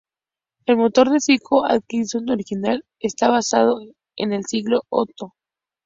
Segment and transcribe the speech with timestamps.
[0.65, 3.81] El motor de ciclo Atkinson original, está basado
[4.15, 5.35] en el de ciclo Otto.